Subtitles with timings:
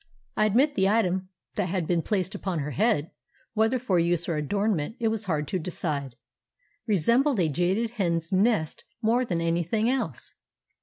[0.35, 4.95] I admit the item that had been placed upon her head—whether for use or adornment
[4.99, 10.33] it was hard to decide—resembled a jaded hen's nest more than anything else!